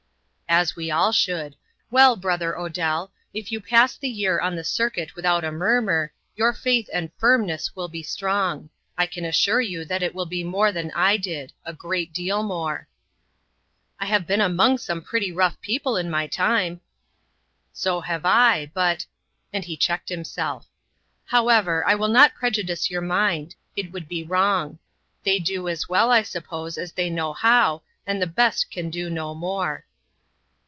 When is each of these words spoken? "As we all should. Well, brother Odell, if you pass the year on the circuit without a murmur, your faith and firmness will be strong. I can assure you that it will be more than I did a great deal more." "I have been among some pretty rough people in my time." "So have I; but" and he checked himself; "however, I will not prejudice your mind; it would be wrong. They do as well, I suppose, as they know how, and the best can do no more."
"As 0.53 0.75
we 0.75 0.91
all 0.91 1.13
should. 1.13 1.55
Well, 1.91 2.17
brother 2.17 2.57
Odell, 2.57 3.13
if 3.33 3.53
you 3.53 3.61
pass 3.61 3.95
the 3.95 4.09
year 4.09 4.41
on 4.41 4.53
the 4.53 4.65
circuit 4.65 5.15
without 5.15 5.45
a 5.45 5.51
murmur, 5.51 6.11
your 6.35 6.51
faith 6.51 6.89
and 6.91 7.09
firmness 7.17 7.73
will 7.73 7.87
be 7.87 8.03
strong. 8.03 8.69
I 8.97 9.05
can 9.05 9.23
assure 9.23 9.61
you 9.61 9.85
that 9.85 10.03
it 10.03 10.13
will 10.13 10.25
be 10.25 10.43
more 10.43 10.73
than 10.73 10.91
I 10.93 11.15
did 11.15 11.53
a 11.63 11.71
great 11.73 12.11
deal 12.11 12.43
more." 12.43 12.89
"I 13.97 14.07
have 14.07 14.27
been 14.27 14.41
among 14.41 14.79
some 14.79 15.01
pretty 15.01 15.31
rough 15.31 15.59
people 15.61 15.95
in 15.95 16.09
my 16.09 16.27
time." 16.27 16.81
"So 17.71 18.01
have 18.01 18.25
I; 18.25 18.69
but" 18.73 19.05
and 19.53 19.63
he 19.63 19.77
checked 19.77 20.09
himself; 20.09 20.65
"however, 21.23 21.81
I 21.87 21.95
will 21.95 22.09
not 22.09 22.35
prejudice 22.35 22.91
your 22.91 23.01
mind; 23.01 23.55
it 23.77 23.93
would 23.93 24.09
be 24.09 24.21
wrong. 24.21 24.79
They 25.23 25.39
do 25.39 25.69
as 25.69 25.87
well, 25.87 26.11
I 26.11 26.23
suppose, 26.23 26.77
as 26.77 26.91
they 26.91 27.09
know 27.09 27.31
how, 27.31 27.83
and 28.05 28.21
the 28.21 28.27
best 28.27 28.69
can 28.69 28.89
do 28.89 29.09
no 29.09 29.33
more." 29.33 29.85